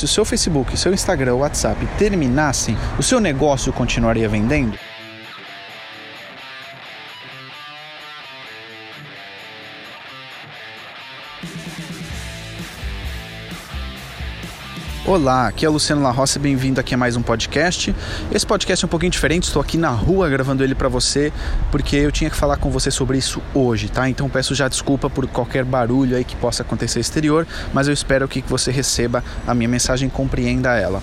[0.00, 4.78] se o seu Facebook, seu Instagram, WhatsApp terminassem, o seu negócio continuaria vendendo?
[15.10, 17.92] Olá, aqui é Luciano La Roça, bem-vindo aqui a mais um podcast.
[18.30, 21.32] Esse podcast é um pouquinho diferente, estou aqui na rua gravando ele para você,
[21.72, 24.08] porque eu tinha que falar com você sobre isso hoje, tá?
[24.08, 27.44] Então peço já desculpa por qualquer barulho aí que possa acontecer exterior,
[27.74, 31.02] mas eu espero que você receba a minha mensagem e compreenda ela.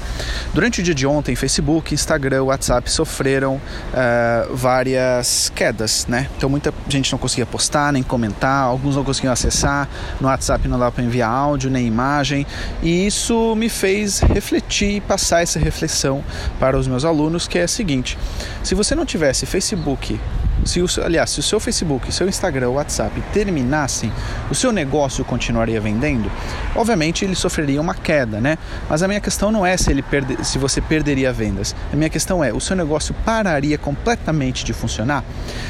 [0.54, 6.30] Durante o dia de ontem, Facebook, Instagram, WhatsApp sofreram uh, várias quedas, né?
[6.38, 9.90] Então muita gente não conseguia postar, nem comentar, alguns não conseguiam acessar,
[10.22, 12.48] no WhatsApp não dava para enviar áudio, nem imagem,
[12.82, 16.24] e isso me fez fez refletir e passar essa reflexão
[16.60, 18.16] para os meus alunos, que é a seguinte:
[18.64, 20.20] se você não tivesse Facebook,
[20.64, 24.12] se o, aliás, se o seu Facebook, seu Instagram, WhatsApp terminassem,
[24.52, 26.32] o seu negócio continuaria vendendo?
[26.76, 28.60] Obviamente ele sofreria uma queda, né?
[28.88, 31.76] Mas a minha questão não é se, ele perde, se você perderia vendas.
[31.92, 35.24] A minha questão é: o seu negócio pararia completamente de funcionar?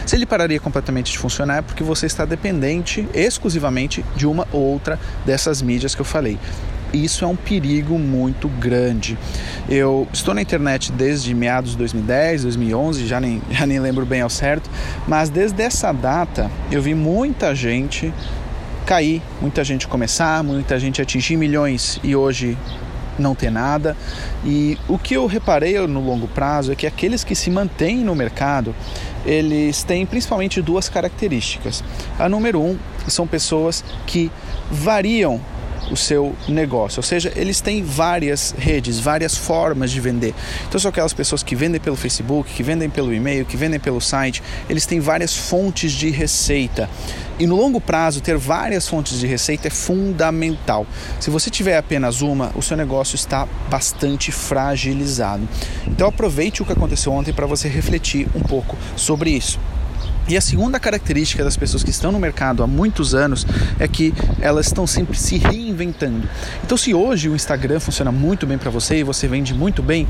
[0.05, 4.61] Se ele pararia completamente de funcionar é porque você está dependente exclusivamente de uma ou
[4.61, 6.37] outra dessas mídias que eu falei
[6.93, 9.17] isso é um perigo muito grande.
[9.69, 14.21] Eu estou na internet desde meados de 2010, 2011, já nem, já nem lembro bem
[14.21, 14.69] ao certo,
[15.07, 18.13] mas desde essa data eu vi muita gente
[18.85, 22.57] cair, muita gente começar, muita gente atingir milhões e hoje
[23.19, 23.97] não ter nada.
[24.45, 28.15] E o que eu reparei no longo prazo é que aqueles que se mantêm no
[28.15, 28.75] mercado,
[29.25, 31.83] eles têm principalmente duas características.
[32.17, 34.31] A número um são pessoas que
[34.71, 35.41] variam
[35.91, 36.99] o seu negócio.
[36.99, 40.33] Ou seja, eles têm várias redes, várias formas de vender.
[40.67, 44.01] Então, são aquelas pessoas que vendem pelo Facebook, que vendem pelo e-mail, que vendem pelo
[44.01, 46.89] site, eles têm várias fontes de receita.
[47.39, 50.87] E no longo prazo, ter várias fontes de receita é fundamental.
[51.19, 55.47] Se você tiver apenas uma, o seu negócio está bastante fragilizado.
[55.85, 59.59] Então, aproveite o que aconteceu ontem para você refletir um pouco sobre isso.
[60.27, 63.45] E a segunda característica das pessoas que estão no mercado há muitos anos
[63.79, 66.27] é que elas estão sempre se reinventando.
[66.63, 70.05] Então, se hoje o Instagram funciona muito bem para você e você vende muito bem,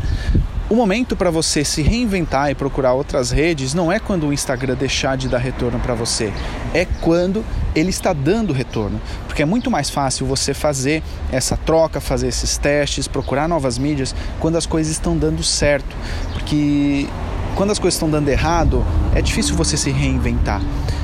[0.70, 4.76] o momento para você se reinventar e procurar outras redes não é quando o Instagram
[4.76, 6.34] deixar de dar retorno para você,
[6.74, 7.46] é quando
[7.76, 9.00] ele está dando retorno.
[9.28, 14.16] Porque é muito mais fácil você fazer essa troca, fazer esses testes, procurar novas mídias
[14.40, 15.96] quando as coisas estão dando certo.
[16.34, 17.08] Porque
[17.56, 18.86] quando as coisas estão dando errado,
[19.18, 20.62] é difícil você se reinventar.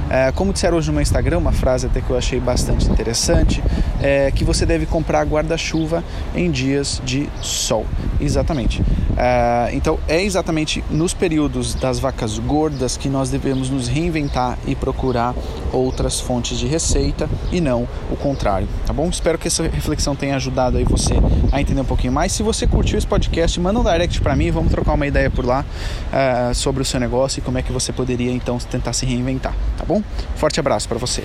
[0.07, 3.63] É, como disseram hoje no meu Instagram, uma frase até que eu achei bastante interessante,
[4.00, 6.03] é que você deve comprar guarda-chuva
[6.35, 7.88] em dias de sol.
[8.22, 8.84] Exatamente.
[9.18, 14.75] É, então é exatamente nos períodos das vacas gordas que nós devemos nos reinventar e
[14.75, 15.35] procurar
[15.72, 19.07] outras fontes de receita e não o contrário, tá bom?
[19.09, 21.13] Espero que essa reflexão tenha ajudado aí você
[21.52, 22.31] a entender um pouquinho mais.
[22.31, 25.46] Se você curtiu esse podcast, manda um direct para mim, vamos trocar uma ideia por
[25.46, 29.06] lá uh, sobre o seu negócio e como é que você poderia então tentar se
[29.06, 30.02] reinventar, tá bom?
[30.35, 31.23] Forte abraço para você.